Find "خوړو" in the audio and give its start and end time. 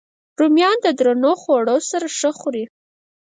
1.41-1.77